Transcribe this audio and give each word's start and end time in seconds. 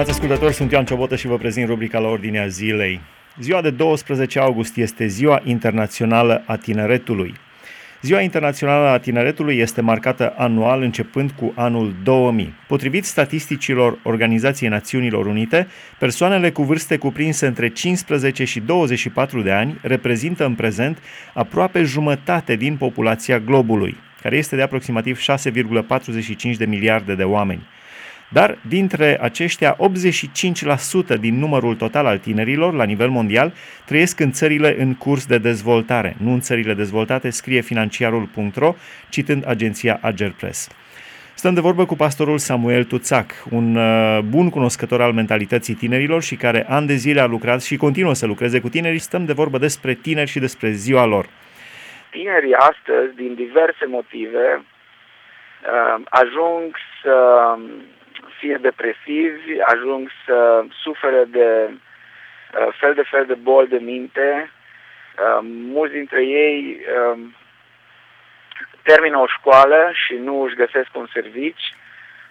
Stimați 0.00 0.20
ascultători, 0.20 0.54
sunt 0.56 0.70
Ioan 0.70 0.84
Ciobotă 0.84 1.16
și 1.16 1.26
vă 1.26 1.36
prezint 1.36 1.68
rubrica 1.68 1.98
la 1.98 2.08
ordinea 2.08 2.46
zilei. 2.46 3.00
Ziua 3.40 3.60
de 3.60 3.70
12 3.70 4.38
august 4.38 4.76
este 4.76 5.06
Ziua 5.06 5.40
Internațională 5.44 6.42
a 6.46 6.56
Tineretului. 6.56 7.34
Ziua 8.02 8.20
Internațională 8.20 8.88
a 8.88 8.98
Tineretului 8.98 9.58
este 9.58 9.80
marcată 9.80 10.34
anual 10.36 10.82
începând 10.82 11.30
cu 11.30 11.52
anul 11.56 11.94
2000. 12.02 12.54
Potrivit 12.68 13.04
statisticilor 13.04 13.98
Organizației 14.02 14.68
Națiunilor 14.68 15.26
Unite, 15.26 15.66
persoanele 15.98 16.50
cu 16.50 16.62
vârste 16.62 16.96
cuprinse 16.96 17.46
între 17.46 17.68
15 17.68 18.44
și 18.44 18.60
24 18.60 19.42
de 19.42 19.52
ani 19.52 19.78
reprezintă 19.82 20.44
în 20.44 20.54
prezent 20.54 20.98
aproape 21.34 21.82
jumătate 21.82 22.56
din 22.56 22.76
populația 22.76 23.38
globului, 23.38 23.96
care 24.22 24.36
este 24.36 24.56
de 24.56 24.62
aproximativ 24.62 25.20
6,45 25.20 26.56
de 26.56 26.64
miliarde 26.64 27.14
de 27.14 27.24
oameni. 27.24 27.62
Dar 28.32 28.58
dintre 28.68 29.18
aceștia, 29.20 29.76
85% 29.76 31.20
din 31.20 31.38
numărul 31.38 31.74
total 31.74 32.06
al 32.06 32.18
tinerilor 32.18 32.74
la 32.74 32.84
nivel 32.84 33.08
mondial 33.08 33.52
trăiesc 33.86 34.20
în 34.20 34.30
țările 34.30 34.76
în 34.78 34.94
curs 34.94 35.26
de 35.26 35.38
dezvoltare, 35.38 36.16
nu 36.22 36.32
în 36.32 36.40
țările 36.40 36.74
dezvoltate, 36.74 37.30
scrie 37.30 37.60
financiarul.ro, 37.60 38.74
citând 39.08 39.48
agenția 39.48 39.98
Agerpress. 40.02 40.68
Stăm 41.34 41.54
de 41.54 41.60
vorbă 41.60 41.86
cu 41.86 41.96
pastorul 41.96 42.38
Samuel 42.38 42.84
Tuțac, 42.84 43.30
un 43.50 43.76
uh, 43.76 44.18
bun 44.28 44.50
cunoscător 44.50 45.00
al 45.00 45.12
mentalității 45.12 45.74
tinerilor 45.74 46.22
și 46.22 46.36
care 46.36 46.66
ani 46.68 46.86
de 46.86 46.94
zile 46.94 47.20
a 47.20 47.26
lucrat 47.26 47.62
și 47.62 47.76
continuă 47.76 48.14
să 48.14 48.26
lucreze 48.26 48.60
cu 48.60 48.68
tinerii. 48.68 48.98
Stăm 48.98 49.24
de 49.24 49.32
vorbă 49.32 49.58
despre 49.58 49.94
tineri 49.94 50.30
și 50.30 50.38
despre 50.38 50.70
ziua 50.70 51.04
lor. 51.04 51.26
Tinerii 52.10 52.54
astăzi, 52.54 53.14
din 53.14 53.34
diverse 53.34 53.86
motive, 53.86 54.62
uh, 54.62 56.02
ajung 56.08 56.76
să 57.02 57.14
fie 58.40 58.58
depresivi, 58.60 59.60
ajung 59.60 60.10
să 60.26 60.64
sufere 60.82 61.24
de 61.24 61.70
uh, 61.70 62.68
fel 62.80 62.94
de 62.94 63.02
fel 63.10 63.24
de 63.26 63.34
boli 63.34 63.68
de 63.68 63.78
minte. 63.78 64.50
Uh, 64.50 65.38
mulți 65.74 65.94
dintre 65.94 66.24
ei 66.24 66.80
uh, 66.80 67.18
termină 68.82 69.18
o 69.18 69.26
școală 69.26 69.90
și 69.92 70.14
nu 70.14 70.42
își 70.42 70.54
găsesc 70.54 70.88
un 70.92 71.08
servici. 71.12 71.74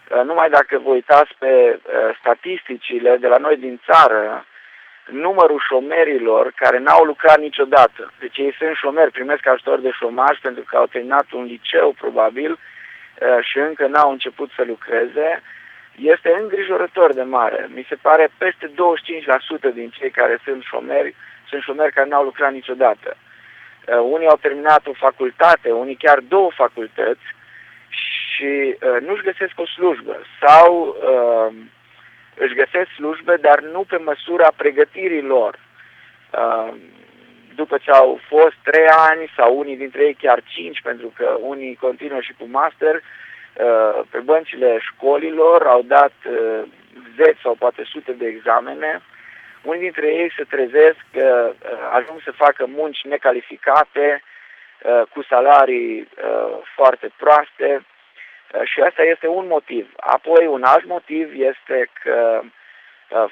Uh, 0.09 0.21
numai 0.23 0.49
dacă 0.49 0.79
vă 0.83 0.89
uitați 0.89 1.31
pe 1.39 1.79
uh, 1.79 2.17
statisticile 2.19 3.17
de 3.17 3.27
la 3.27 3.37
noi 3.37 3.57
din 3.57 3.81
țară, 3.85 4.45
numărul 5.11 5.63
șomerilor 5.67 6.51
care 6.55 6.77
n-au 6.79 7.03
lucrat 7.03 7.39
niciodată. 7.39 8.11
Deci 8.19 8.37
ei 8.37 8.55
sunt 8.57 8.75
șomeri, 8.75 9.11
primesc 9.11 9.47
ajutor 9.47 9.79
de 9.79 9.91
șomaj 9.91 10.39
pentru 10.41 10.63
că 10.63 10.77
au 10.77 10.85
terminat 10.85 11.31
un 11.31 11.43
liceu 11.43 11.95
probabil 11.97 12.51
uh, 12.51 13.37
și 13.41 13.57
încă 13.57 13.87
n-au 13.87 14.11
început 14.11 14.49
să 14.55 14.63
lucreze 14.67 15.41
este 16.01 16.37
îngrijorător 16.41 17.13
de 17.13 17.21
mare. 17.21 17.69
Mi 17.73 17.85
se 17.89 17.95
pare 17.95 18.29
peste 18.37 18.71
25% 19.71 19.73
din 19.73 19.89
cei 19.89 20.09
care 20.09 20.39
sunt 20.43 20.63
șomeri 20.63 21.15
sunt 21.49 21.61
șomeri 21.61 21.93
care 21.93 22.07
n-au 22.07 22.23
lucrat 22.23 22.51
niciodată. 22.51 23.15
Uh, 23.17 23.99
unii 24.11 24.27
au 24.27 24.37
terminat 24.41 24.87
o 24.87 24.93
facultate, 24.93 25.71
unii 25.71 25.95
chiar 25.95 26.19
două 26.19 26.49
facultăți 26.55 27.25
și 27.89 28.75
uh, 28.75 29.01
nu 29.05 29.13
își 29.13 29.23
găsesc 29.23 29.53
o 29.55 29.65
slujbă 29.65 30.21
sau 30.41 30.97
uh, 31.11 31.55
își 32.35 32.53
găsesc 32.53 32.89
slujbe, 32.95 33.35
dar 33.35 33.59
nu 33.61 33.83
pe 33.87 33.97
măsura 33.97 34.47
pregătirii 34.55 35.21
lor. 35.21 35.59
Uh, 36.31 36.73
după 37.55 37.77
ce 37.77 37.91
au 37.91 38.19
fost 38.27 38.55
trei 38.63 38.87
ani 38.87 39.31
sau 39.35 39.57
unii 39.57 39.77
dintre 39.77 40.03
ei 40.03 40.13
chiar 40.13 40.43
cinci, 40.45 40.81
pentru 40.81 41.13
că 41.15 41.37
unii 41.39 41.75
continuă 41.75 42.21
și 42.21 42.33
cu 42.37 42.45
master, 42.51 42.95
uh, 42.95 43.01
Uh, 43.01 43.28
pe 44.09 44.19
băncile 44.19 44.79
școlilor, 44.79 45.67
au 45.67 45.81
dat 45.81 46.13
uh, 46.25 46.61
zeci 47.17 47.39
sau 47.41 47.55
poate 47.55 47.83
sute 47.83 48.11
de 48.11 48.25
examene. 48.27 49.01
Unii 49.61 49.79
dintre 49.79 50.07
ei 50.07 50.31
se 50.37 50.43
trezesc 50.43 50.97
că 51.11 51.51
uh, 51.53 51.69
ajung 51.91 52.21
să 52.23 52.31
facă 52.31 52.65
munci 52.65 53.03
necalificate, 53.03 54.23
cu 55.13 55.23
salarii 55.23 56.07
foarte 56.75 57.09
proaste 57.17 57.85
și 58.63 58.81
asta 58.81 59.03
este 59.03 59.27
un 59.27 59.47
motiv. 59.47 59.93
Apoi 59.97 60.45
un 60.45 60.63
alt 60.63 60.85
motiv 60.85 61.31
este 61.33 61.89
că 62.03 62.41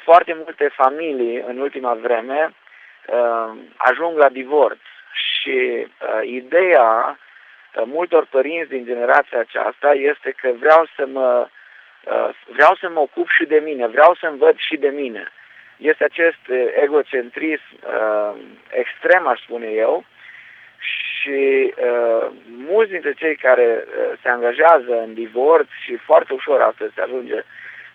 foarte 0.03 0.33
multe 0.33 0.67
familii 0.67 1.44
în 1.47 1.57
ultima 1.59 1.94
vreme 1.94 2.53
ajung 3.77 4.17
la 4.17 4.29
divorț 4.29 4.79
și 5.11 5.88
ideea 6.23 7.17
multor 7.85 8.25
părinți 8.25 8.69
din 8.69 8.85
generația 8.85 9.39
aceasta 9.39 9.93
este 9.93 10.33
că 10.41 10.51
vreau 10.59 10.88
să 10.95 11.05
mă, 11.05 11.47
uh, 12.03 12.29
vreau 12.45 12.75
să 12.75 12.89
mă 12.89 12.99
ocup 12.99 13.29
și 13.29 13.45
de 13.45 13.61
mine, 13.63 13.88
vreau 13.88 14.15
să-mi 14.19 14.38
văd 14.38 14.57
și 14.57 14.77
de 14.77 14.89
mine. 14.89 15.31
Este 15.77 16.03
acest 16.03 16.47
uh, 16.49 16.65
egocentrism 16.81 17.63
uh, 17.73 18.33
extrem, 18.69 19.27
aș 19.27 19.41
spune 19.41 19.67
eu, 19.67 20.05
și 20.79 21.73
uh, 21.77 22.27
mulți 22.67 22.91
dintre 22.91 23.13
cei 23.13 23.35
care 23.35 23.83
uh, 23.85 24.17
se 24.21 24.29
angajează 24.29 25.01
în 25.05 25.13
divorț 25.13 25.67
și 25.83 25.95
foarte 25.95 26.33
ușor 26.33 26.61
astăzi 26.61 26.94
se 26.94 27.01
ajunge 27.01 27.44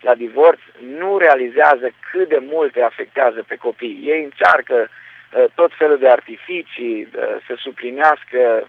la 0.01 0.15
divorț, 0.15 0.59
nu 0.97 1.17
realizează 1.17 1.91
cât 2.11 2.29
de 2.29 2.37
mult 2.41 2.75
îi 2.75 2.83
afectează 2.83 3.43
pe 3.47 3.55
copii. 3.55 4.01
Ei 4.03 4.23
încearcă 4.23 4.87
uh, 4.87 5.45
tot 5.55 5.71
felul 5.77 5.97
de 5.97 6.09
artificii 6.09 7.01
uh, 7.15 7.35
să 7.47 7.53
suplinească 7.57 8.39
Eh, 8.39 8.63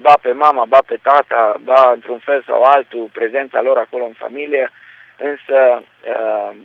ba 0.00 0.14
pe 0.22 0.32
mama, 0.32 0.64
ba 0.64 0.78
pe 0.86 0.98
tata, 1.02 1.56
ba 1.64 1.90
într-un 1.94 2.18
fel 2.18 2.42
sau 2.46 2.62
altul, 2.62 3.10
prezența 3.12 3.60
lor 3.60 3.78
acolo 3.78 4.04
în 4.04 4.12
familie, 4.12 4.70
însă 5.16 5.82
uh, 5.82 6.56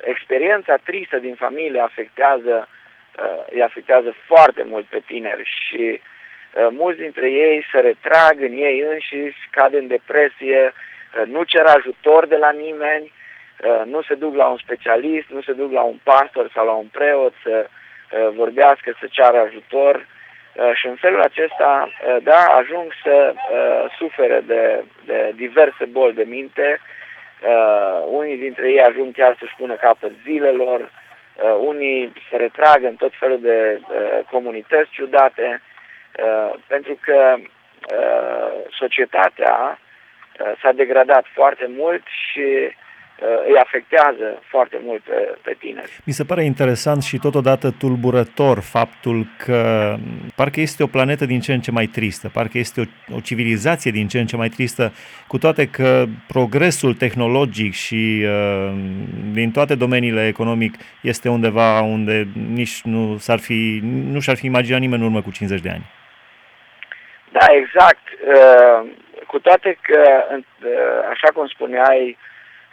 experiența 0.00 0.76
tristă 0.76 1.18
din 1.18 1.34
familie 1.34 1.80
afectează, 1.80 2.68
uh, 2.68 3.44
îi 3.50 3.62
afectează 3.62 4.14
foarte 4.26 4.62
mult 4.62 4.84
pe 4.86 5.02
tineri 5.06 5.50
și 5.60 6.00
uh, 6.00 6.66
mulți 6.70 7.00
dintre 7.00 7.30
ei 7.30 7.66
se 7.72 7.80
retrag 7.80 8.40
în 8.40 8.52
ei 8.52 8.80
înșiși, 8.80 9.48
cad 9.50 9.74
în 9.74 9.86
depresie, 9.86 10.72
uh, 10.72 11.26
nu 11.26 11.42
cer 11.42 11.64
ajutor 11.64 12.26
de 12.26 12.36
la 12.36 12.50
nimeni, 12.50 13.12
uh, 13.12 13.82
nu 13.84 14.02
se 14.02 14.14
duc 14.14 14.34
la 14.34 14.46
un 14.46 14.56
specialist, 14.56 15.28
nu 15.28 15.42
se 15.42 15.52
duc 15.52 15.72
la 15.72 15.82
un 15.82 15.98
pastor 16.02 16.50
sau 16.54 16.66
la 16.66 16.72
un 16.72 16.86
preot 16.86 17.34
să 17.42 17.66
uh, 17.68 18.28
vorbească, 18.34 18.96
să 19.00 19.06
ceară 19.10 19.38
ajutor, 19.38 19.96
Uh, 19.96 20.15
și 20.74 20.86
în 20.86 20.94
felul 20.94 21.20
acesta, 21.20 21.88
uh, 21.88 22.16
da, 22.22 22.44
ajung 22.44 22.92
să 23.02 23.34
uh, 23.34 23.94
sufere 23.98 24.40
de, 24.46 24.84
de 25.04 25.32
diverse 25.34 25.84
boli 25.84 26.14
de 26.14 26.24
minte. 26.24 26.80
Unii 28.06 28.36
dintre 28.36 28.70
ei 28.70 28.80
ajung 28.80 29.14
chiar 29.14 29.36
să-și 29.38 29.54
pună 29.56 29.74
capăt 29.74 30.10
zilelor, 30.22 30.90
unii 31.58 32.12
se 32.30 32.36
retrag 32.36 32.84
în 32.84 32.94
tot 32.94 33.12
felul 33.18 33.40
de 33.40 33.80
comunități 34.30 34.90
ciudate, 34.90 35.62
pentru 36.66 36.98
că 37.00 37.36
societatea 38.78 39.78
s-a 40.62 40.72
degradat 40.72 41.24
foarte 41.34 41.66
mult 41.76 42.02
și 42.06 42.42
Uh, 42.42 42.85
îi 43.46 43.58
afectează 43.58 44.42
foarte 44.42 44.80
mult 44.82 45.02
pe, 45.02 45.34
pe 45.42 45.56
tineri. 45.58 45.90
Mi 46.04 46.12
se 46.12 46.24
pare 46.24 46.44
interesant 46.44 47.02
și 47.02 47.18
totodată 47.18 47.70
tulburător 47.78 48.60
faptul 48.60 49.26
că 49.44 49.94
parcă 50.34 50.60
este 50.60 50.82
o 50.82 50.86
planetă 50.86 51.24
din 51.26 51.40
ce 51.40 51.52
în 51.52 51.60
ce 51.60 51.70
mai 51.70 51.86
tristă, 51.86 52.28
parcă 52.28 52.58
este 52.58 52.80
o, 52.80 53.14
o 53.16 53.20
civilizație 53.20 53.90
din 53.90 54.08
ce 54.08 54.18
în 54.18 54.26
ce 54.26 54.36
mai 54.36 54.48
tristă, 54.48 54.92
cu 55.28 55.38
toate 55.38 55.68
că 55.68 56.04
progresul 56.26 56.94
tehnologic 56.94 57.72
și 57.72 58.24
uh, 58.24 58.72
din 59.32 59.50
toate 59.50 59.74
domeniile 59.74 60.26
economic 60.26 60.74
este 61.00 61.28
undeva 61.28 61.80
unde 61.80 62.26
nici 62.52 62.80
nu 62.82 63.16
s-ar 63.16 63.38
fi, 63.38 63.80
nu 63.82 64.20
și-ar 64.20 64.36
fi 64.36 64.46
imaginat 64.46 64.80
nimeni 64.80 65.00
în 65.00 65.08
urmă 65.08 65.22
cu 65.22 65.30
50 65.30 65.60
de 65.60 65.68
ani. 65.68 65.84
Da, 67.32 67.46
exact. 67.50 68.04
Uh, 68.34 68.90
cu 69.26 69.38
toate 69.38 69.78
că, 69.80 70.02
uh, 70.36 71.08
așa 71.10 71.28
cum 71.34 71.46
spuneai, 71.46 72.16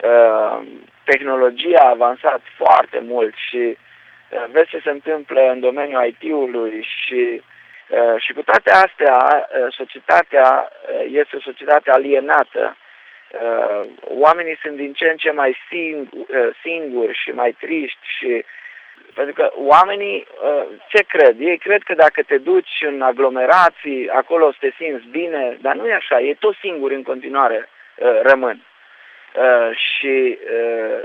Uh, 0.03 0.61
tehnologia 1.03 1.79
a 1.79 1.89
avansat 1.89 2.41
foarte 2.57 2.99
mult 2.99 3.33
și 3.35 3.77
uh, 3.77 4.45
vezi 4.51 4.69
ce 4.69 4.79
se 4.83 4.89
întâmplă 4.89 5.41
în 5.51 5.59
domeniul 5.59 6.05
IT-ului 6.05 6.87
și, 6.95 7.41
uh, 7.89 8.15
și 8.17 8.33
cu 8.33 8.41
toate 8.41 8.71
astea, 8.71 9.47
societatea 9.69 10.69
este 11.07 11.35
o 11.35 11.39
societate 11.39 11.91
alienată. 11.91 12.77
Oamenii 14.01 14.57
sunt 14.61 14.75
din 14.75 14.93
ce 14.93 15.09
în 15.09 15.17
ce 15.17 15.31
mai 15.31 15.57
singuri 16.61 17.17
și 17.17 17.29
mai 17.29 17.51
triști 17.59 18.07
și 18.17 18.45
pentru 19.13 19.33
că 19.33 19.51
oamenii 19.55 20.27
ce 20.87 21.03
cred? 21.03 21.39
Ei 21.39 21.57
cred 21.57 21.83
că 21.83 21.93
dacă 21.93 22.23
te 22.23 22.37
duci 22.37 22.83
în 22.87 23.01
aglomerații, 23.01 24.09
acolo 24.09 24.45
o 24.45 24.51
să 24.51 24.57
te 24.59 24.71
simți 24.77 25.07
bine, 25.07 25.57
dar 25.61 25.75
nu 25.75 25.87
e 25.87 25.93
așa, 25.93 26.19
ei 26.19 26.35
tot 26.35 26.55
singuri 26.55 26.95
în 26.95 27.03
continuare 27.03 27.69
rămân. 28.21 28.61
Uh, 29.33 29.77
și 29.77 30.37
uh, 30.39 31.03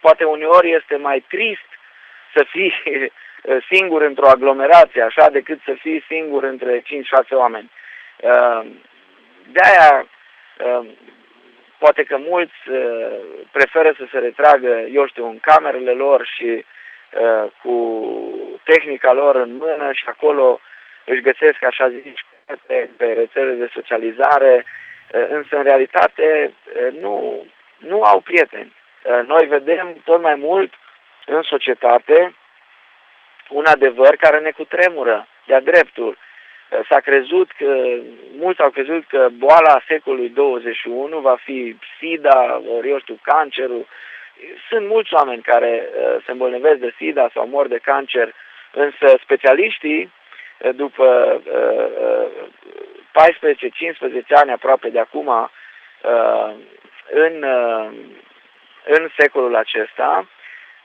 poate 0.00 0.24
uneori 0.24 0.72
este 0.72 0.96
mai 0.96 1.24
trist 1.28 1.68
să 2.34 2.46
fii 2.48 2.74
uh, 3.42 3.56
singur 3.72 4.02
într-o 4.02 4.28
aglomerație, 4.28 5.02
așa, 5.02 5.30
decât 5.30 5.60
să 5.64 5.72
fii 5.80 6.04
singur 6.08 6.42
între 6.44 6.80
5-6 6.80 6.82
oameni. 7.30 7.70
Uh, 8.16 8.66
de-aia 9.52 10.06
uh, 10.58 10.86
poate 11.78 12.02
că 12.02 12.16
mulți 12.18 12.54
preferă 13.50 13.94
să 13.96 14.06
se 14.12 14.18
retragă, 14.18 14.86
eu 14.92 15.06
știu, 15.06 15.26
în 15.26 15.38
camerele 15.40 15.90
lor 15.90 16.26
și 16.26 16.64
cu 17.62 17.74
tehnica 18.64 19.12
lor 19.12 19.36
în 19.36 19.56
mână 19.56 19.92
și 19.92 20.04
acolo 20.06 20.60
își 21.04 21.20
găsesc, 21.20 21.64
așa 21.64 21.88
zici, 21.88 22.24
pe, 22.66 22.88
pe 22.96 23.04
rețele 23.04 23.52
de 23.52 23.70
socializare, 23.72 24.64
însă 25.10 25.56
în 25.56 25.62
realitate 25.62 26.52
nu, 27.00 27.46
nu 27.80 28.02
au 28.02 28.20
prieteni. 28.20 28.72
Noi 29.26 29.46
vedem 29.46 30.00
tot 30.04 30.20
mai 30.20 30.34
mult 30.34 30.72
în 31.26 31.42
societate 31.42 32.34
un 33.48 33.64
adevăr 33.66 34.16
care 34.16 34.38
ne 34.38 34.50
cutremură 34.50 35.26
de-a 35.46 35.60
dreptul. 35.60 36.18
S-a 36.88 37.00
crezut 37.00 37.50
că, 37.58 37.96
mulți 38.38 38.60
au 38.60 38.70
crezut 38.70 39.06
că 39.06 39.28
boala 39.32 39.82
secolului 39.88 40.28
21 40.28 41.18
va 41.18 41.36
fi 41.44 41.76
SIDA, 41.98 42.62
ori 42.76 42.88
eu 42.88 42.98
știu, 42.98 43.18
cancerul. 43.22 43.86
Sunt 44.68 44.86
mulți 44.86 45.14
oameni 45.14 45.42
care 45.42 45.88
uh, 45.88 46.22
se 46.24 46.30
îmbolnăvesc 46.30 46.78
de 46.78 46.94
SIDA 46.96 47.30
sau 47.34 47.46
mor 47.46 47.66
de 47.68 47.78
cancer, 47.78 48.34
însă 48.72 49.18
specialiștii, 49.22 50.12
uh, 50.58 50.74
după 50.74 51.40
uh, 51.46 52.28
14-15 54.18 54.26
ani 54.28 54.50
aproape 54.50 54.88
de 54.88 54.98
acum, 54.98 55.26
uh, 55.26 56.54
în, 57.10 57.42
uh, 57.42 57.90
în 58.84 59.08
secolul 59.18 59.56
acesta, 59.56 60.28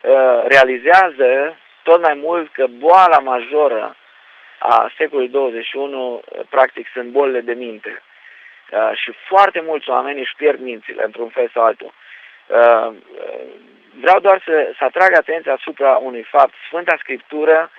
uh, 0.01 0.43
realizează 0.47 1.57
tot 1.83 2.01
mai 2.01 2.13
mult 2.13 2.53
că 2.53 2.65
boala 2.67 3.19
majoră 3.19 3.95
a 4.59 4.91
secolului 4.97 5.29
21 5.29 6.13
uh, 6.13 6.39
practic 6.49 6.87
sunt 6.93 7.09
bolile 7.09 7.41
de 7.41 7.53
minte. 7.53 8.01
Uh, 8.71 8.91
și 8.93 9.11
foarte 9.27 9.61
mulți 9.61 9.89
oameni 9.89 10.19
își 10.19 10.35
pierd 10.37 10.59
mințile 10.59 11.03
într-un 11.03 11.29
fel 11.29 11.49
sau 11.53 11.63
altul. 11.63 11.93
Uh, 12.47 12.93
vreau 13.99 14.19
doar 14.19 14.41
să, 14.45 14.73
să 14.77 14.83
atrag 14.83 15.13
atenția 15.13 15.53
asupra 15.53 15.95
unui 15.95 16.23
fapt. 16.23 16.53
Sfânta 16.67 16.95
Scriptură 16.99 17.71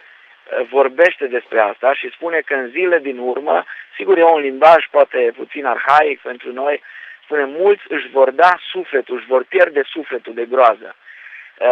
vorbește 0.70 1.26
despre 1.26 1.60
asta 1.60 1.94
și 1.94 2.10
spune 2.10 2.40
că 2.40 2.54
în 2.54 2.69
zile 2.69 2.98
din 2.98 3.19
urmă, 3.19 3.64
sigur 3.96 4.19
e 4.19 4.22
un 4.22 4.40
limbaj 4.40 4.87
poate 4.90 5.32
puțin 5.37 5.66
arhaic 5.66 6.20
pentru 6.20 6.52
noi, 6.52 6.82
spune 6.82 6.84
mulți 7.28 7.82
își 7.88 8.08
vor 8.08 8.31
da 8.31 8.56
sufletul, 8.70 9.17
își 9.17 9.26
vor 9.26 9.44
pierde 9.44 9.82
sufletul 9.82 10.34
de 10.34 10.44
groază. 10.44 10.96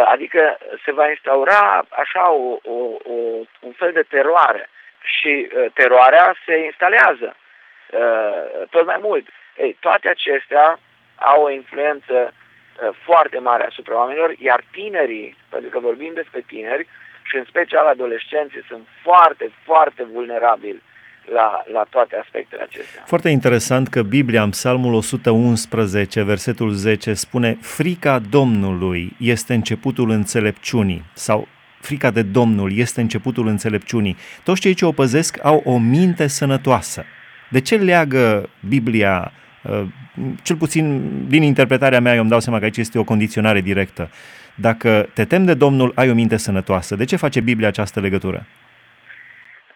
Adică 0.05 0.57
se 0.85 0.91
va 0.91 1.09
instaura 1.09 1.85
așa 1.89 2.31
o, 2.31 2.57
o, 2.63 2.75
o, 3.03 3.13
un 3.59 3.71
fel 3.71 3.91
de 3.91 4.01
teroare 4.09 4.69
și 5.05 5.47
uh, 5.47 5.65
teroarea 5.73 6.35
se 6.45 6.57
instalează 6.57 7.35
uh, 7.35 8.67
tot 8.69 8.85
mai 8.85 8.99
mult. 9.01 9.27
Ei, 9.57 9.77
toate 9.79 10.09
acestea 10.09 10.79
au 11.15 11.43
o 11.43 11.49
influență 11.49 12.33
uh, 12.33 12.89
foarte 13.03 13.39
mare 13.39 13.65
asupra 13.65 13.95
oamenilor, 13.95 14.33
iar 14.37 14.63
tinerii, 14.71 15.37
pentru 15.49 15.69
că 15.69 15.79
vorbim 15.79 16.13
despre 16.13 16.41
tineri, 16.47 16.87
și 17.23 17.35
în 17.35 17.45
special 17.45 17.85
adolescenții, 17.85 18.63
sunt 18.67 18.87
foarte, 19.01 19.51
foarte 19.63 20.03
vulnerabili 20.03 20.81
la, 21.33 21.63
la 21.71 21.85
toate 21.89 22.15
aspectele 22.23 22.61
acestea. 22.61 23.03
Foarte 23.05 23.29
interesant 23.29 23.87
că 23.87 24.03
Biblia 24.03 24.43
în 24.43 24.49
Psalmul 24.49 24.93
111, 24.93 26.21
versetul 26.21 26.71
10, 26.71 27.13
spune 27.13 27.57
Frica 27.61 28.19
Domnului 28.19 29.15
este 29.19 29.53
începutul 29.53 30.09
înțelepciunii 30.09 31.03
sau 31.13 31.47
frica 31.79 32.11
de 32.11 32.21
Domnul 32.21 32.77
este 32.77 33.01
începutul 33.01 33.47
înțelepciunii. 33.47 34.17
Toți 34.43 34.61
cei 34.61 34.73
ce 34.73 34.85
o 34.85 34.91
păzesc 34.91 35.39
au 35.41 35.61
o 35.65 35.77
minte 35.77 36.27
sănătoasă. 36.27 37.03
De 37.49 37.61
ce 37.61 37.75
leagă 37.75 38.49
Biblia, 38.67 39.31
uh, 39.63 39.85
cel 40.43 40.55
puțin 40.55 41.11
din 41.27 41.43
interpretarea 41.43 41.99
mea, 41.99 42.13
eu 42.13 42.21
îmi 42.21 42.29
dau 42.29 42.39
seama 42.39 42.57
că 42.57 42.63
aici 42.63 42.77
este 42.77 42.99
o 42.99 43.03
condiționare 43.03 43.61
directă. 43.61 44.09
Dacă 44.55 45.09
te 45.13 45.25
tem 45.25 45.45
de 45.45 45.53
Domnul, 45.53 45.91
ai 45.95 46.09
o 46.09 46.13
minte 46.13 46.37
sănătoasă. 46.37 46.95
De 46.95 47.05
ce 47.05 47.15
face 47.15 47.39
Biblia 47.39 47.67
această 47.67 47.99
legătură? 47.99 48.45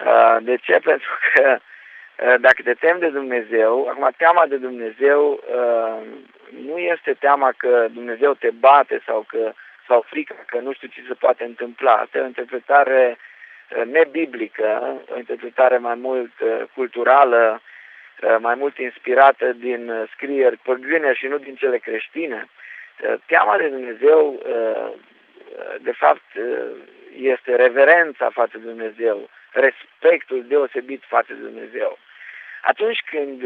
Uh, 0.06 0.38
de 0.42 0.56
ce? 0.56 0.80
Pentru 0.92 1.12
că 1.34 1.58
uh, 1.60 2.36
dacă 2.40 2.62
te 2.64 2.74
tem 2.74 3.00
de 3.00 3.10
Dumnezeu, 3.10 3.88
acum 3.88 4.10
teama 4.18 4.46
de 4.48 4.58
Dumnezeu 4.58 5.44
nu 6.66 6.78
este 6.78 7.14
teama 7.14 7.54
că 7.58 7.88
Dumnezeu 7.92 8.34
te 8.34 8.50
bate 8.50 9.02
sau 9.06 9.26
că 9.28 9.54
sau 9.90 10.06
frică 10.10 10.36
că 10.46 10.60
nu 10.60 10.74
știu 10.74 10.88
ce 10.88 11.02
se 11.08 11.14
poate 11.14 11.44
întâmpla. 11.44 11.94
Asta 11.94 12.18
e 12.18 12.22
o 12.22 12.34
interpretare 12.34 13.18
uh, 13.18 13.86
nebiblică, 13.86 15.02
o 15.14 15.18
interpretare 15.18 15.78
mai 15.78 15.96
mult 15.96 16.40
uh, 16.40 16.62
culturală, 16.74 17.62
uh, 17.62 18.36
mai 18.40 18.56
mult 18.56 18.78
inspirată 18.78 19.46
din 19.54 19.92
scrieri 20.14 20.58
păgâne 20.58 21.14
și 21.14 21.28
nu 21.28 21.38
din 21.38 21.56
cele 21.56 21.78
creștine. 21.78 22.48
Teama 23.26 23.58
de 23.58 23.68
Dumnezeu, 23.68 24.44
de 25.82 25.92
fapt, 25.92 26.24
este 27.16 27.56
reverența 27.56 28.30
față 28.30 28.58
de 28.58 28.68
Dumnezeu, 28.68 29.30
respectul 29.52 30.46
deosebit 30.48 31.04
față 31.08 31.34
de 31.34 31.44
Dumnezeu. 31.44 31.98
Atunci 32.62 33.00
când, 33.06 33.42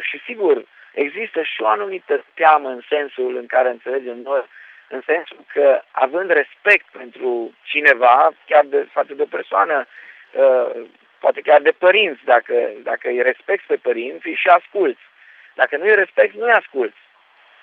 și 0.00 0.20
sigur, 0.26 0.64
există 0.92 1.42
și 1.42 1.62
o 1.62 1.66
anumită 1.66 2.24
teamă 2.34 2.68
în 2.68 2.80
sensul 2.88 3.36
în 3.36 3.46
care 3.46 3.68
înțelegem 3.70 4.18
noi 4.18 4.44
în 4.88 5.02
sensul 5.06 5.44
că 5.52 5.82
având 5.90 6.30
respect 6.30 6.86
pentru 6.92 7.54
cineva, 7.62 8.30
chiar 8.46 8.64
de, 8.64 8.88
față 8.92 9.14
de 9.14 9.22
o 9.22 9.34
persoană, 9.36 9.86
uh, 10.32 10.70
poate 11.18 11.40
chiar 11.40 11.60
de 11.60 11.70
părinți, 11.70 12.24
dacă, 12.24 12.70
dacă 12.82 13.08
îi 13.08 13.22
respecti 13.22 13.66
pe 13.66 13.76
părinți, 13.76 14.28
și 14.28 14.48
asculți. 14.48 15.00
Dacă 15.54 15.76
nu 15.76 15.84
îi 15.84 15.94
respecti, 15.94 16.38
nu 16.38 16.44
îi 16.44 16.52
asculți. 16.52 16.96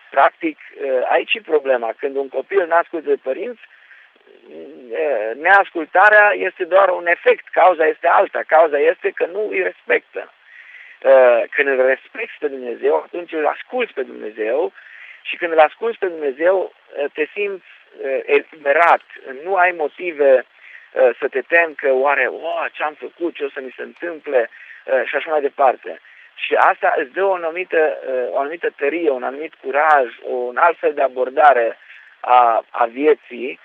Practic, 0.09 0.57
uh, 0.57 1.01
aici 1.09 1.33
e 1.33 1.41
problema. 1.41 1.93
Când 1.97 2.15
un 2.15 2.29
copil 2.29 2.65
nu 2.67 2.75
ascultă 2.75 3.09
de 3.09 3.19
părinți, 3.23 3.61
uh, 3.61 3.70
neascultarea 5.35 6.31
este 6.33 6.63
doar 6.63 6.89
un 6.89 7.07
efect, 7.07 7.47
cauza 7.47 7.85
este 7.85 8.07
alta. 8.07 8.41
Cauza 8.47 8.79
este 8.79 9.09
că 9.09 9.25
nu 9.25 9.47
îi 9.49 9.61
respectă. 9.61 10.33
Uh, 11.03 11.43
când 11.49 11.67
îl 11.67 11.85
respecti 11.85 12.37
pe 12.39 12.47
Dumnezeu, 12.47 12.95
atunci 12.95 13.31
îl 13.31 13.45
asculți 13.45 13.93
pe 13.93 14.03
Dumnezeu 14.03 14.73
și 15.21 15.35
când 15.37 15.51
îl 15.51 15.59
asculți 15.59 15.97
pe 15.97 16.07
Dumnezeu, 16.07 16.73
eh, 16.95 17.05
te 17.13 17.27
simți 17.33 17.65
eh, 18.03 18.19
eliberat, 18.25 19.01
nu 19.43 19.55
ai 19.55 19.71
motive 19.71 20.45
eh, 20.93 21.09
să 21.19 21.27
te 21.27 21.41
temi 21.41 21.75
că 21.75 21.91
oare, 21.93 22.27
oh, 22.27 22.65
ce 22.71 22.83
am 22.83 22.93
făcut, 22.93 23.35
ce 23.35 23.43
o 23.43 23.49
să 23.49 23.61
mi 23.61 23.73
se 23.75 23.81
întâmple 23.81 24.49
și 25.05 25.15
așa 25.15 25.31
mai 25.31 25.41
departe. 25.41 25.99
Și 26.35 26.53
asta 26.55 26.93
îți 26.97 27.11
dă 27.11 27.23
o 27.23 27.33
anumită, 27.33 27.97
o 28.31 28.39
anumită 28.39 28.69
tărie, 28.75 29.09
un 29.09 29.23
anumit 29.23 29.53
curaj, 29.53 30.07
un 30.21 30.57
alt 30.57 30.77
fel 30.77 30.93
de 30.93 31.01
abordare 31.01 31.77
a, 32.19 32.65
a 32.69 32.85
vieții 32.85 33.59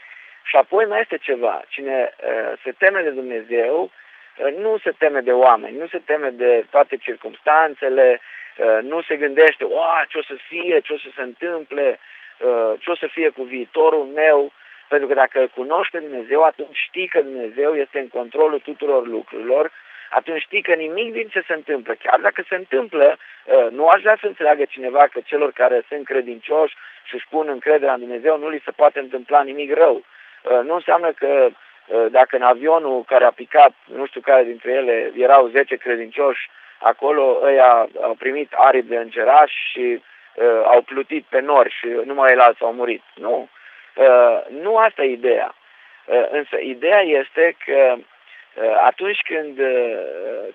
și 0.48 0.56
apoi 0.56 0.84
mai 0.84 1.00
este 1.00 1.16
ceva. 1.16 1.62
Cine 1.68 2.14
se 2.62 2.72
teme 2.78 3.02
de 3.02 3.10
Dumnezeu, 3.10 3.90
nu 4.58 4.78
se 4.78 4.90
teme 4.98 5.20
de 5.20 5.32
oameni, 5.32 5.78
nu 5.78 5.86
se 5.86 5.98
teme 6.04 6.30
de 6.30 6.64
toate 6.70 6.96
circumstanțele, 6.96 8.20
Uh, 8.56 8.78
nu 8.82 9.02
se 9.02 9.16
gândește, 9.16 9.64
o, 9.64 9.80
ce 10.08 10.18
o 10.18 10.22
să 10.22 10.34
fie, 10.48 10.80
ce 10.80 10.92
o 10.92 10.98
să 10.98 11.08
se 11.16 11.22
întâmple, 11.22 11.98
uh, 12.38 12.72
ce 12.78 12.90
o 12.90 12.96
să 12.96 13.06
fie 13.06 13.28
cu 13.28 13.42
viitorul 13.42 14.04
meu, 14.04 14.52
pentru 14.88 15.08
că 15.08 15.14
dacă 15.14 15.40
îl 15.40 15.48
cunoște 15.48 15.98
Dumnezeu, 15.98 16.42
atunci 16.42 16.76
știi 16.76 17.08
că 17.08 17.20
Dumnezeu 17.22 17.74
este 17.74 17.98
în 17.98 18.08
controlul 18.08 18.58
tuturor 18.58 19.06
lucrurilor, 19.06 19.70
atunci 20.10 20.42
știi 20.42 20.62
că 20.62 20.74
nimic 20.74 21.12
din 21.12 21.28
ce 21.28 21.44
se 21.46 21.52
întâmplă, 21.52 21.94
chiar 21.94 22.20
dacă 22.20 22.44
se 22.48 22.54
întâmplă, 22.54 23.16
uh, 23.44 23.66
nu 23.70 23.86
aș 23.86 24.00
vrea 24.00 24.16
să 24.20 24.26
înțeleagă 24.26 24.64
cineva 24.64 25.06
că 25.06 25.20
celor 25.24 25.52
care 25.52 25.84
sunt 25.88 26.04
credincioși 26.04 26.76
și 27.04 27.14
își 27.14 27.28
pun 27.30 27.48
încrederea 27.48 27.94
în 27.94 28.00
Dumnezeu 28.00 28.38
nu 28.38 28.48
li 28.48 28.62
se 28.64 28.70
poate 28.70 28.98
întâmpla 28.98 29.42
nimic 29.42 29.74
rău. 29.74 30.04
Nu 30.62 30.74
înseamnă 30.74 31.12
că 31.12 31.48
dacă 32.10 32.36
în 32.36 32.42
avionul 32.42 33.04
care 33.04 33.24
a 33.24 33.30
picat, 33.30 33.72
nu 33.84 34.06
știu 34.06 34.20
care 34.20 34.44
dintre 34.44 34.72
ele, 34.72 35.12
erau 35.16 35.46
10 35.46 35.76
credincioși, 35.76 36.50
acolo 36.78 37.40
ăia 37.42 37.88
au 38.02 38.14
primit 38.14 38.52
aripi 38.52 38.88
de 38.88 38.96
îngeraș 38.96 39.52
și 39.70 40.02
uh, 40.34 40.62
au 40.64 40.82
plutit 40.82 41.24
pe 41.24 41.40
nori 41.40 41.74
și 41.78 41.86
numai 42.04 42.32
el 42.32 42.40
alții 42.40 42.64
au 42.64 42.72
murit. 42.72 43.02
Nu. 43.14 43.48
Uh, 43.94 44.38
nu 44.48 44.76
asta 44.76 45.02
e 45.02 45.10
ideea. 45.10 45.54
Uh, 46.04 46.26
însă 46.30 46.56
ideea 46.60 47.00
este 47.00 47.56
că 47.64 47.94
uh, 47.96 48.80
atunci 48.84 49.20
când 49.24 49.58
uh, 49.58 49.98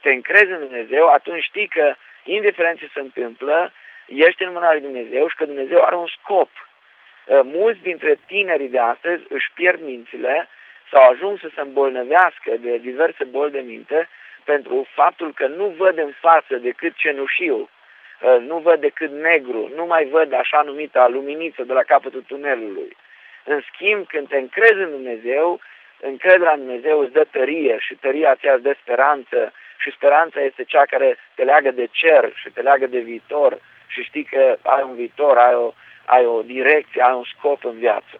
te 0.01 0.09
încrezi 0.11 0.51
în 0.51 0.59
Dumnezeu, 0.59 1.07
atunci 1.07 1.43
știi 1.43 1.67
că, 1.67 1.93
indiferent 2.23 2.77
ce 2.77 2.89
se 2.93 2.99
întâmplă, 2.99 3.71
ești 4.07 4.43
în 4.43 4.51
mâna 4.51 4.71
lui 4.71 4.81
Dumnezeu 4.81 5.27
și 5.27 5.35
că 5.35 5.45
Dumnezeu 5.45 5.83
are 5.83 5.95
un 5.95 6.07
scop. 6.07 6.49
Uh, 6.49 6.70
mulți 7.43 7.81
dintre 7.81 8.19
tinerii 8.25 8.69
de 8.69 8.79
astăzi 8.79 9.23
își 9.29 9.51
pierd 9.53 9.81
mințile 9.81 10.47
sau 10.91 11.09
ajung 11.09 11.39
să 11.39 11.49
se 11.55 11.61
îmbolnăvească 11.61 12.51
de 12.59 12.77
diverse 12.77 13.23
boli 13.23 13.51
de 13.51 13.59
minte 13.59 14.09
pentru 14.43 14.87
faptul 14.93 15.33
că 15.33 15.47
nu 15.47 15.65
văd 15.77 15.97
în 15.97 16.13
față 16.19 16.55
decât 16.55 16.93
cenușiu, 16.95 17.59
uh, 17.59 18.37
nu 18.39 18.57
văd 18.57 18.79
decât 18.79 19.11
negru, 19.11 19.71
nu 19.75 19.85
mai 19.85 20.05
văd 20.05 20.33
așa 20.33 20.61
numită 20.61 21.07
luminiță 21.09 21.63
de 21.63 21.73
la 21.73 21.83
capătul 21.83 22.23
tunelului. 22.27 22.97
În 23.43 23.61
schimb, 23.73 24.07
când 24.07 24.27
te 24.27 24.37
încrezi 24.37 24.79
în 24.85 24.89
Dumnezeu, 24.89 25.59
încrederea 25.99 26.53
în 26.53 26.59
Dumnezeu 26.65 26.99
îți 26.99 27.11
dă 27.11 27.23
tărie 27.31 27.77
și 27.79 27.95
tăria 27.95 28.35
ți 28.35 28.47
îți 28.47 28.63
dă 28.63 28.75
speranță 28.81 29.53
și 29.77 29.91
speranța 29.91 30.41
este 30.41 30.63
cea 30.63 30.85
care 30.85 31.17
te 31.35 31.43
leagă 31.43 31.71
de 31.71 31.87
cer 31.91 32.31
și 32.35 32.49
te 32.49 32.61
leagă 32.61 32.87
de 32.87 32.99
viitor 32.99 33.59
și 33.87 34.03
știi 34.03 34.23
că 34.23 34.57
ai 34.61 34.83
un 34.83 34.95
viitor, 34.95 35.37
ai 35.37 35.55
o, 35.55 35.73
ai 36.05 36.25
o 36.25 36.41
direcție, 36.41 37.01
ai 37.01 37.15
un 37.15 37.23
scop 37.37 37.65
în 37.65 37.77
viață. 37.79 38.15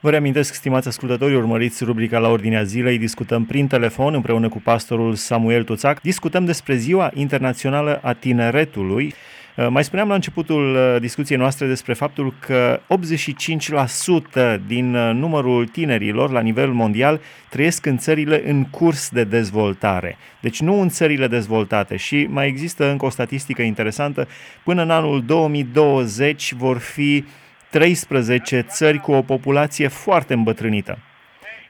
Vă 0.00 0.10
reamintesc, 0.10 0.54
stimați 0.54 0.88
ascultători, 0.88 1.34
urmăriți 1.34 1.84
rubrica 1.84 2.18
la 2.18 2.28
ordinea 2.28 2.62
zilei, 2.62 2.98
discutăm 2.98 3.44
prin 3.44 3.66
telefon 3.66 4.14
împreună 4.14 4.48
cu 4.48 4.60
pastorul 4.64 5.14
Samuel 5.14 5.64
Tuțac, 5.64 6.00
discutăm 6.00 6.44
despre 6.44 6.74
Ziua 6.74 7.10
Internațională 7.14 8.00
a 8.02 8.12
Tineretului. 8.12 9.14
Uh, 9.56 9.66
mai 9.68 9.84
spuneam 9.84 10.08
la 10.08 10.14
începutul 10.14 10.74
uh, 10.74 11.00
discuției 11.00 11.38
noastre 11.38 11.66
despre 11.66 11.92
faptul 11.92 12.34
că 12.38 12.80
85% 14.54 14.66
din 14.66 14.94
uh, 14.94 15.14
numărul 15.14 15.66
tinerilor 15.66 16.30
la 16.30 16.40
nivel 16.40 16.72
mondial 16.72 17.20
trăiesc 17.48 17.86
în 17.86 17.98
țările 17.98 18.42
în 18.48 18.64
curs 18.64 19.08
de 19.10 19.24
dezvoltare, 19.24 20.16
deci 20.40 20.60
nu 20.60 20.80
în 20.80 20.88
țările 20.88 21.26
dezvoltate. 21.26 21.96
Și 21.96 22.26
mai 22.30 22.46
există 22.46 22.90
încă 22.90 23.04
o 23.04 23.10
statistică 23.10 23.62
interesantă, 23.62 24.28
până 24.64 24.82
în 24.82 24.90
anul 24.90 25.22
2020 25.24 26.52
vor 26.52 26.78
fi 26.78 27.24
13 27.70 28.60
țări 28.68 28.98
cu 28.98 29.12
o 29.12 29.22
populație 29.22 29.88
foarte 29.88 30.32
îmbătrânită. 30.32 30.98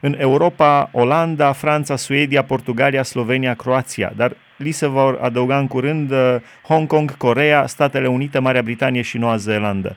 În 0.07 0.15
Europa, 0.17 0.89
Olanda, 0.91 1.51
Franța, 1.51 1.95
Suedia, 1.95 2.43
Portugalia, 2.43 3.03
Slovenia, 3.03 3.53
Croația, 3.53 4.11
dar 4.15 4.31
li 4.57 4.71
se 4.71 4.87
vor 4.87 5.19
adăuga 5.21 5.57
în 5.57 5.67
curând 5.67 6.11
uh, 6.11 6.35
Hong 6.67 6.87
Kong, 6.87 7.17
Corea, 7.17 7.65
Statele 7.65 8.07
Unite, 8.07 8.39
Marea 8.39 8.61
Britanie 8.61 9.01
și 9.01 9.17
Noua 9.17 9.35
Zeelandă. 9.35 9.95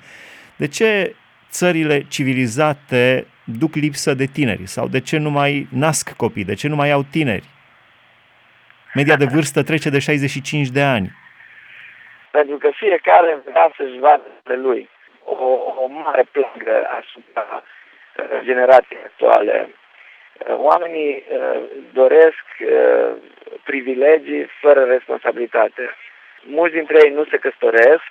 De 0.57 0.69
ce 0.69 1.15
țările 1.51 2.07
civilizate 2.09 3.27
duc 3.45 3.75
lipsă 3.75 4.15
de 4.15 4.25
tineri 4.25 4.67
sau 4.67 4.89
de 4.89 5.01
ce 5.01 5.19
nu 5.19 5.31
mai 5.31 5.67
nasc 5.73 6.17
copii, 6.17 6.45
de 6.45 6.55
ce 6.55 6.69
nu 6.69 6.77
mai 6.77 6.91
au 6.91 7.03
tineri? 7.11 7.49
Media 8.95 9.17
de 9.17 9.29
vârstă 9.35 9.63
trece 9.63 9.89
de 9.91 9.99
65 9.99 10.69
de 10.69 10.83
ani. 10.83 11.11
Pentru 12.31 12.57
că 12.57 12.69
fiecare 12.75 13.39
vrea 13.45 13.73
să-și 13.77 13.99
vadă 13.99 14.31
de 14.45 14.55
lui 14.55 14.89
o, 15.25 15.45
o 15.83 15.87
mare 15.89 16.25
plagă 16.33 16.77
asupra 17.01 17.63
uh, 17.63 18.41
generației 18.45 18.99
actuale. 19.05 19.69
Uh, 20.39 20.57
oamenii 20.57 21.25
uh, 21.29 21.61
doresc 21.93 22.45
privilegii 23.65 24.47
fără 24.61 24.85
responsabilitate. 24.85 25.97
Mulți 26.43 26.75
dintre 26.75 26.97
ei 27.05 27.11
nu 27.11 27.25
se 27.25 27.37
căsătoresc, 27.37 28.11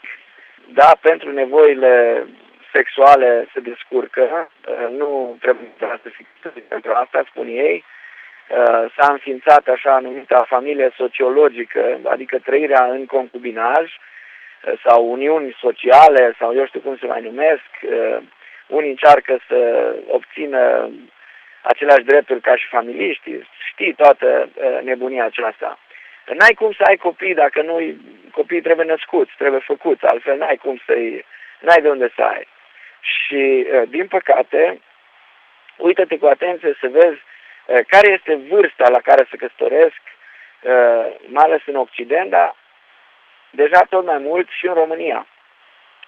da, 0.68 0.92
pentru 1.02 1.32
nevoile 1.32 2.26
sexuale 2.74 3.48
se 3.54 3.60
descurcă, 3.60 4.50
nu 4.90 5.38
trebuie 5.42 5.68
să 5.80 6.10
fie 6.10 6.62
pentru 6.68 6.92
asta, 6.92 7.24
spun 7.30 7.48
ei. 7.48 7.84
S-a 8.98 9.12
înființat 9.12 9.68
așa 9.68 10.00
numită 10.00 10.46
familie 10.48 10.94
sociologică, 10.96 12.00
adică 12.04 12.40
trăirea 12.40 12.86
în 12.86 13.06
concubinaj, 13.06 13.92
sau 14.84 15.12
uniuni 15.12 15.58
sociale 15.60 16.36
sau 16.40 16.56
eu 16.56 16.66
știu 16.66 16.80
cum 16.80 16.98
se 16.98 17.06
mai 17.06 17.22
numesc. 17.22 17.70
Uh, 17.82 18.18
unii 18.68 18.90
încearcă 18.90 19.40
să 19.48 19.92
obțină 20.08 20.90
aceleași 21.72 22.04
drepturi 22.04 22.42
ca 22.42 22.56
și 22.56 22.68
familiștii. 22.68 23.48
Știi 23.72 23.94
toată 23.94 24.50
uh, 24.54 24.80
nebunia 24.84 25.26
aceasta. 25.26 25.80
N-ai 26.26 26.54
cum 26.54 26.72
să 26.72 26.84
ai 26.88 26.98
copii 26.98 27.34
dacă 27.34 27.62
nu 27.62 27.96
copiii 28.32 28.62
trebuie 28.62 28.86
născuți, 28.86 29.32
trebuie 29.38 29.60
făcuți, 29.60 30.06
altfel 30.06 30.38
n-ai 30.38 30.56
cum 30.56 30.82
să-i, 30.86 31.26
n-ai 31.60 31.82
de 31.82 31.90
unde 31.90 32.12
să 32.16 32.22
ai. 32.22 32.48
Și, 33.00 33.68
uh, 33.74 33.82
din 33.88 34.08
păcate, 34.08 34.82
uită-te 35.78 36.18
cu 36.18 36.26
atenție 36.26 36.78
să 36.80 36.88
vezi 36.88 37.20
care 37.88 38.12
este 38.12 38.36
vârsta 38.36 38.90
la 38.90 39.00
care 39.00 39.28
se 39.30 39.38
căsătoresc, 39.38 40.02
mai 41.28 41.44
ales 41.44 41.62
în 41.66 41.76
Occident, 41.76 42.30
dar 42.30 42.56
deja 43.50 43.82
tot 43.90 44.06
mai 44.06 44.18
mult 44.18 44.50
și 44.50 44.68
în 44.68 44.74
România. 44.74 45.28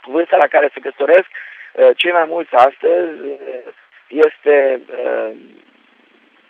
Vârsta 0.03 0.37
la 0.37 0.47
care 0.47 0.69
se 0.73 0.79
căsătoresc 0.79 1.29
uh, 1.73 1.89
cei 1.95 2.11
mai 2.11 2.25
mulți 2.25 2.53
astăzi 2.53 3.11
uh, 4.09 4.25
este 4.25 4.81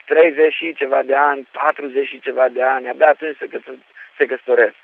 30 0.06 0.46
uh, 0.46 0.54
și 0.54 0.74
ceva 0.74 1.02
de 1.04 1.16
ani, 1.16 1.48
40 1.52 2.08
și 2.08 2.20
ceva 2.20 2.48
de 2.50 2.62
ani, 2.64 2.90
abia 2.90 3.08
atunci 3.08 3.38
se, 3.38 3.48
căsă, 3.48 3.76
se 4.18 4.26
căsătoresc. 4.26 4.76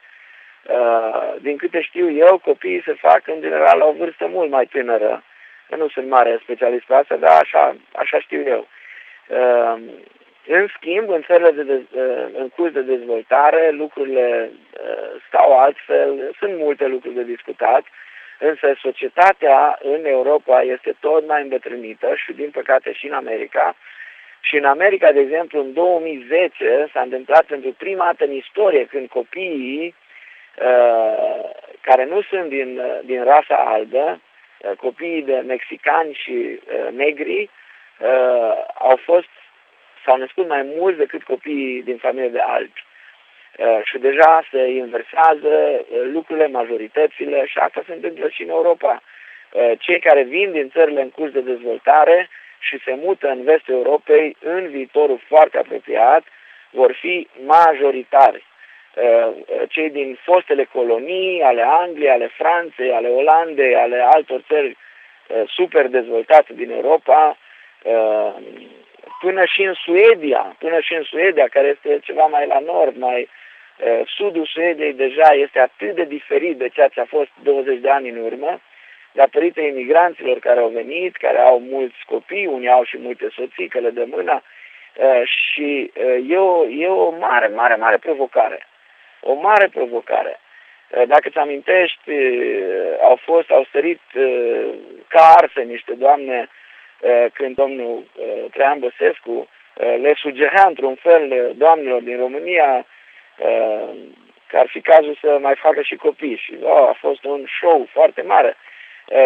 Din 1.39 1.57
câte 1.57 1.81
știu 1.81 2.11
eu, 2.11 2.37
copiii 2.37 2.81
se 2.85 2.93
fac 2.93 3.27
în 3.27 3.41
general 3.41 3.77
la 3.77 3.85
o 3.85 3.91
vârstă 3.91 4.27
mult 4.27 4.49
mai 4.49 4.65
tânără. 4.65 5.23
Eu 5.69 5.77
nu 5.77 5.87
sunt 5.87 6.07
mare 6.09 6.39
specialist 6.41 6.85
pe 6.85 6.93
asta, 6.93 7.15
dar 7.15 7.39
așa, 7.41 7.75
așa 7.93 8.19
știu 8.19 8.41
eu. 8.45 8.67
În 10.47 10.67
schimb, 10.77 11.09
în 11.09 11.21
țările 11.21 11.51
de 11.51 11.63
dez, 11.63 11.81
uh, 11.91 12.25
în 12.33 12.49
curs 12.49 12.71
de 12.71 12.81
dezvoltare, 12.81 13.69
lucrurile 13.71 14.49
uh, 14.51 15.21
stau 15.27 15.59
altfel, 15.59 16.35
sunt 16.39 16.57
multe 16.57 16.87
lucruri 16.87 17.15
de 17.15 17.23
discutat, 17.23 17.83
însă 18.39 18.75
societatea 18.81 19.79
în 19.81 20.05
Europa 20.05 20.61
este 20.61 20.95
tot 20.99 21.27
mai 21.27 21.41
îmbătrânită 21.41 22.13
și, 22.15 22.33
din 22.33 22.49
păcate, 22.49 22.93
și 22.93 23.05
în 23.05 23.13
America. 23.13 23.75
Și 24.39 24.55
în 24.55 24.65
America, 24.65 25.11
de 25.11 25.19
exemplu, 25.19 25.59
în 25.59 25.73
2010 25.73 26.89
s-a 26.93 27.01
întâmplat 27.01 27.43
pentru 27.43 27.71
prima 27.77 28.05
dată 28.05 28.23
în 28.23 28.31
istorie 28.31 28.85
când 28.85 29.09
copiii 29.09 29.95
uh, 30.57 31.49
care 31.81 32.05
nu 32.05 32.21
sunt 32.21 32.49
din, 32.49 32.81
din 33.03 33.23
rasa 33.23 33.55
albă, 33.55 34.21
copiii 34.77 35.21
de 35.21 35.43
mexicani 35.47 36.13
și 36.13 36.59
negri, 36.91 37.49
au 38.73 38.95
fost 38.95 39.29
s-au 40.05 40.17
născut 40.17 40.47
mai 40.47 40.61
mulți 40.75 40.97
decât 40.97 41.23
copiii 41.23 41.83
din 41.83 41.97
familie 41.97 42.29
de 42.29 42.39
albi. 42.39 42.85
Uh, 43.57 43.79
și 43.83 43.98
deja 43.98 44.43
se 44.51 44.67
inversează 44.67 45.50
uh, 45.50 46.01
lucrurile, 46.12 46.48
majoritățile 46.48 47.45
și 47.45 47.57
asta 47.57 47.83
se 47.86 47.93
întâmplă 47.93 48.29
și 48.29 48.41
în 48.43 48.50
Europa. 48.50 49.01
Uh, 49.51 49.72
cei 49.79 50.00
care 50.00 50.24
vin 50.24 50.51
din 50.51 50.69
țările 50.69 51.01
în 51.01 51.10
curs 51.10 51.31
de 51.31 51.41
dezvoltare 51.41 52.29
și 52.60 52.81
se 52.86 52.93
mută 53.03 53.27
în 53.27 53.43
vestul 53.43 53.74
Europei 53.74 54.38
în 54.39 54.67
viitorul 54.67 55.22
foarte 55.27 55.57
apropiat 55.57 56.24
vor 56.69 56.91
fi 57.00 57.27
majoritari. 57.45 58.45
Cei 59.67 59.89
din 59.89 60.19
fostele 60.24 60.63
colonii, 60.63 61.41
ale 61.41 61.62
Angliei, 61.62 62.10
ale 62.10 62.31
Franței, 62.38 62.91
ale 62.91 63.07
Olandei, 63.07 63.75
ale 63.75 64.00
altor 64.00 64.41
țări 64.48 64.77
super 65.48 65.88
dezvoltate 65.88 66.53
din 66.53 66.72
Europa, 66.72 67.38
până 69.19 69.45
și 69.45 69.63
în 69.63 69.74
Suedia, 69.74 70.55
până 70.60 70.79
și 70.79 70.93
în 70.93 71.03
Suedia, 71.03 71.48
care 71.48 71.67
este 71.67 72.00
ceva 72.03 72.25
mai 72.25 72.48
la 72.48 72.60
nord, 72.60 72.95
mai 72.98 73.22
uh, 73.22 73.27
sudul 74.05 74.45
Suediei 74.45 74.93
deja 74.93 75.33
este 75.33 75.59
atât 75.59 75.95
de 75.95 76.03
diferit 76.03 76.57
de 76.57 76.69
ceea 76.69 76.87
ce 76.87 76.99
a 76.99 77.05
fost 77.05 77.29
20 77.43 77.79
de 77.79 77.89
ani 77.89 78.09
în 78.09 78.17
urmă, 78.17 78.61
datorită 79.11 79.61
imigranților 79.61 80.39
care 80.39 80.59
au 80.59 80.67
venit, 80.69 81.15
care 81.15 81.39
au 81.39 81.59
mulți 81.59 81.97
copii, 82.05 82.45
unii 82.45 82.69
au 82.69 82.83
și 82.83 82.97
multe 82.97 83.27
soții, 83.35 83.67
că 83.67 83.79
le 83.79 83.89
dă 83.89 84.05
mâna, 84.05 84.43
uh, 84.95 85.21
și 85.25 85.91
uh, 85.95 86.29
e, 86.29 86.37
o, 86.37 86.65
e 86.67 86.87
o 86.87 87.09
mare, 87.09 87.47
mare, 87.47 87.75
mare 87.75 87.97
provocare. 87.97 88.67
O 89.21 89.33
mare 89.33 89.67
provocare. 89.67 90.39
Dacă 91.07 91.29
ți 91.29 91.37
amintești, 91.37 92.11
au 93.01 93.15
fost, 93.15 93.51
au 93.51 93.65
sărit 93.71 94.01
ca 95.07 95.33
arse 95.37 95.61
niște 95.61 95.93
doamne 95.93 96.49
Eh, 97.03 97.25
când 97.33 97.55
domnul 97.55 98.03
eh, 98.19 98.43
Traian 98.51 98.79
Băsescu 98.79 99.47
eh, 99.73 99.95
le 100.01 100.13
sugerea 100.15 100.65
într-un 100.67 100.95
fel 100.95 101.53
doamnelor 101.55 102.01
din 102.01 102.17
România 102.17 102.85
că 104.47 104.57
ar 104.57 104.67
fi 104.67 104.81
cazul 104.81 105.17
să 105.21 105.37
mai 105.41 105.55
facă 105.55 105.81
și 105.81 105.95
copii 105.95 106.37
și 106.37 106.57
oh, 106.61 106.87
a 106.89 106.97
fost 106.99 107.23
un 107.23 107.45
show 107.59 107.87
foarte 107.91 108.21
mare. 108.21 108.55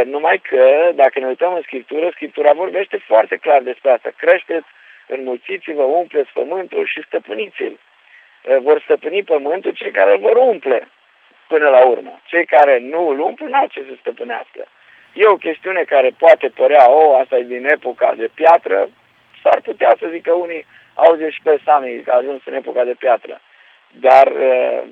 Numai 0.06 0.38
că, 0.38 0.92
dacă 0.96 1.20
ne 1.20 1.26
uităm 1.28 1.54
în 1.54 1.62
Scriptură, 1.62 2.10
Scriptura 2.10 2.54
vorbește 2.54 2.98
foarte 2.98 3.36
clar 3.36 3.62
despre 3.62 3.92
asta. 3.92 4.10
Creșteți, 4.18 4.68
înmulțiți-vă, 5.08 5.84
umpleți 5.84 6.32
pământul 6.34 6.86
și 6.86 7.04
stăpâniți-l. 7.06 7.80
Vor 8.60 8.82
stăpâni 8.82 9.24
pământul 9.24 9.72
cei 9.72 9.92
care 9.92 10.12
îl 10.12 10.20
vor 10.20 10.36
umple 10.36 10.88
până 11.48 11.70
la 11.70 11.86
urmă. 11.86 12.20
Cei 12.26 12.46
care 12.46 12.80
nu 12.80 13.08
îl 13.08 13.20
umplu 13.20 13.48
n-au 13.48 13.68
ce 13.68 13.86
să 13.88 13.96
stăpânească. 14.00 14.66
E 15.14 15.26
o 15.26 15.36
chestiune 15.36 15.84
care 15.84 16.10
poate 16.18 16.48
părea, 16.48 16.92
o, 16.92 17.10
oh, 17.10 17.20
asta 17.22 17.38
e 17.38 17.42
din 17.42 17.66
epoca 17.66 18.14
de 18.16 18.30
piatră, 18.34 18.90
s-ar 19.42 19.62
putea 19.62 19.96
să 20.00 20.08
zică 20.12 20.34
unii, 20.34 20.66
auzi 20.94 21.24
și 21.24 21.42
pe 21.44 21.60
Sami 21.66 22.02
că 22.02 22.12
a 22.12 22.16
ajuns 22.16 22.42
în 22.46 22.54
epoca 22.54 22.84
de 22.84 22.94
piatră. 22.94 23.42
Dar 23.92 24.28
uh, 24.28 24.84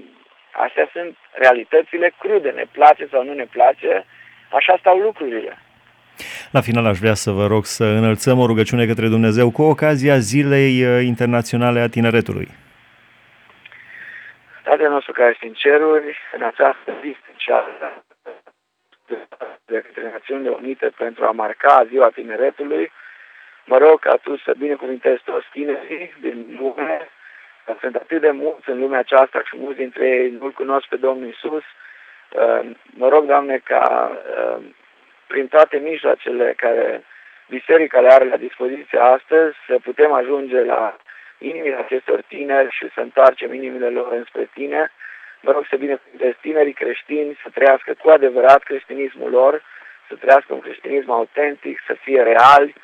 astea 0.51 0.89
sunt 0.91 1.15
realitățile 1.31 2.13
crude, 2.19 2.49
ne 2.49 2.65
place 2.71 3.07
sau 3.11 3.23
nu 3.23 3.33
ne 3.33 3.45
place, 3.45 4.05
așa 4.51 4.75
stau 4.79 4.97
lucrurile. 4.97 5.57
La 6.51 6.61
final 6.61 6.85
aș 6.85 6.97
vrea 6.97 7.13
să 7.13 7.31
vă 7.31 7.45
rog 7.47 7.65
să 7.65 7.83
înălțăm 7.83 8.39
o 8.39 8.45
rugăciune 8.45 8.85
către 8.85 9.07
Dumnezeu 9.07 9.51
cu 9.51 9.61
ocazia 9.61 10.17
Zilei 10.17 10.83
uh, 10.83 11.03
Internaționale 11.05 11.79
a 11.79 11.89
Tineretului. 11.89 12.47
Tatăl 14.63 14.89
nostru 14.89 15.11
care 15.11 15.29
este 15.33 15.45
în 15.45 15.53
ceruri, 15.53 16.17
în 16.35 16.43
această 16.43 16.91
zi 17.01 17.15
specială, 17.23 18.03
de 19.65 19.81
către 19.85 20.09
Națiunile 20.11 20.49
Unite 20.49 20.91
pentru 20.97 21.25
a 21.25 21.31
marca 21.31 21.85
ziua 21.89 22.09
tineretului. 22.09 22.91
Mă 23.65 23.77
rog 23.77 23.99
ca 23.99 24.15
tu 24.23 24.37
să 24.37 24.53
binecuvintezi 24.57 25.21
toți 25.23 25.45
tinerii 25.51 26.13
din 26.21 26.57
lume, 26.59 26.97
că 26.97 27.14
sunt 27.79 27.95
atât 27.95 28.21
de 28.21 28.31
mulți 28.31 28.69
în 28.69 28.79
lumea 28.79 28.99
aceasta 28.99 29.41
și 29.45 29.57
mulți 29.57 29.77
dintre 29.77 30.07
ei 30.07 30.29
nu-L 30.29 30.51
cunosc 30.51 30.87
pe 30.87 30.95
Domnul 30.95 31.29
Isus. 31.29 31.63
Mă 32.85 33.07
rog, 33.09 33.25
Doamne, 33.25 33.57
ca 33.63 34.11
prin 35.27 35.47
toate 35.47 35.77
mijloacele 35.77 36.53
care 36.57 37.03
biserica 37.47 37.99
le 37.99 38.07
are 38.07 38.25
la 38.25 38.37
dispoziție 38.37 38.99
astăzi 38.99 39.55
să 39.67 39.79
putem 39.83 40.11
ajunge 40.11 40.63
la 40.63 40.97
inimile 41.37 41.75
acestor 41.75 42.21
tineri 42.21 42.71
și 42.71 42.89
să 42.93 42.99
întoarcem 42.99 43.53
inimile 43.53 43.89
lor 43.89 44.11
înspre 44.11 44.49
tine. 44.53 44.91
Mă 45.41 45.51
rog 45.51 45.65
să 45.69 45.75
binecuvântezi 45.75 46.37
tinerii 46.41 46.73
creștini 46.73 47.39
să 47.43 47.49
trăiască 47.53 47.93
cu 48.01 48.09
adevărat 48.09 48.63
creștinismul 48.63 49.29
lor, 49.29 49.63
să 50.07 50.15
trăiască 50.15 50.53
un 50.53 50.59
creștinism 50.59 51.11
autentic, 51.11 51.79
să 51.87 51.93
fie 51.93 52.21
reali 52.21 52.75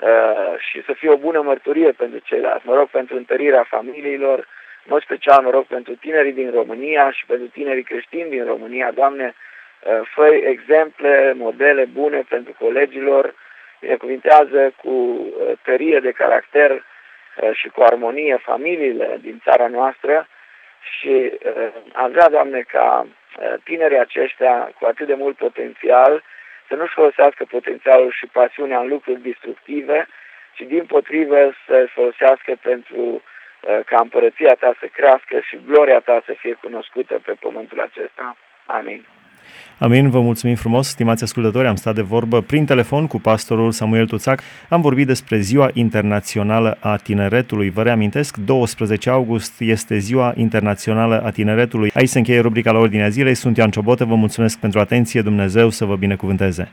uh, 0.00 0.54
și 0.58 0.82
să 0.84 0.92
fie 0.92 1.10
o 1.10 1.16
bună 1.16 1.40
mărturie 1.40 1.92
pentru 1.92 2.18
ceilalți. 2.18 2.66
Mă 2.66 2.74
rog 2.74 2.88
pentru 2.88 3.16
întărirea 3.16 3.62
familiilor, 3.68 4.38
în 4.84 4.88
mod 4.92 5.02
special 5.02 5.42
mă 5.42 5.50
rog 5.50 5.64
pentru 5.64 5.94
tinerii 5.94 6.32
din 6.32 6.50
România 6.50 7.10
și 7.10 7.26
pentru 7.26 7.46
tinerii 7.46 7.82
creștini 7.82 8.30
din 8.30 8.44
România. 8.44 8.90
Doamne, 8.90 9.34
uh, 9.34 10.00
fă 10.14 10.26
exemple, 10.26 11.32
modele 11.36 11.84
bune 11.84 12.24
pentru 12.28 12.56
colegilor, 12.58 13.34
binecuvintează 13.80 14.74
cu 14.82 14.90
uh, 14.90 15.52
tărie 15.62 16.00
de 16.00 16.10
caracter 16.10 16.70
uh, 16.70 17.50
și 17.52 17.68
cu 17.68 17.82
armonie 17.82 18.36
familiile 18.42 19.18
din 19.20 19.40
țara 19.44 19.66
noastră 19.66 20.28
și 20.98 21.32
uh, 21.32 21.68
am 21.92 22.10
vrea, 22.10 22.28
Doamne, 22.28 22.60
ca 22.60 23.06
tinerii 23.64 23.98
aceștia 23.98 24.72
cu 24.78 24.86
atât 24.86 25.06
de 25.06 25.14
mult 25.14 25.36
potențial 25.36 26.22
să 26.70 26.76
nu-și 26.76 26.98
folosească 27.00 27.44
potențialul 27.44 28.10
și 28.10 28.26
pasiunea 28.26 28.80
în 28.80 28.88
lucruri 28.88 29.22
destructive, 29.22 30.08
ci 30.54 30.60
din 30.60 30.84
potrivă 30.86 31.52
să 31.66 31.86
folosească 31.94 32.52
pentru 32.62 33.22
ca 33.84 34.00
împărăția 34.00 34.54
ta 34.54 34.76
să 34.80 34.86
crească 34.86 35.40
și 35.40 35.60
gloria 35.66 36.00
ta 36.00 36.22
să 36.26 36.32
fie 36.32 36.52
cunoscută 36.52 37.20
pe 37.24 37.32
pământul 37.40 37.80
acesta. 37.80 38.36
Amin. 38.66 39.06
Amin, 39.82 40.10
vă 40.10 40.20
mulțumim 40.20 40.54
frumos, 40.54 40.88
stimați 40.88 41.22
ascultători, 41.22 41.66
am 41.66 41.74
stat 41.74 41.94
de 41.94 42.00
vorbă 42.00 42.40
prin 42.40 42.64
telefon 42.64 43.06
cu 43.06 43.20
pastorul 43.20 43.72
Samuel 43.72 44.06
Tuțac, 44.06 44.42
am 44.68 44.80
vorbit 44.80 45.06
despre 45.06 45.38
Ziua 45.40 45.70
Internațională 45.72 46.76
a 46.80 46.96
Tineretului. 46.96 47.70
Vă 47.70 47.82
reamintesc, 47.82 48.36
12 48.36 49.10
august 49.10 49.60
este 49.60 49.98
Ziua 49.98 50.32
Internațională 50.36 51.22
a 51.24 51.30
Tineretului. 51.30 51.90
Aici 51.94 52.08
se 52.08 52.18
încheie 52.18 52.40
rubrica 52.40 52.70
la 52.70 52.78
ordinea 52.78 53.08
zilei, 53.08 53.34
sunt 53.34 53.56
Ian 53.56 53.70
Ciobotă, 53.70 54.04
vă 54.04 54.14
mulțumesc 54.14 54.58
pentru 54.58 54.80
atenție, 54.80 55.22
Dumnezeu 55.22 55.70
să 55.70 55.84
vă 55.84 55.96
binecuvânteze. 55.96 56.68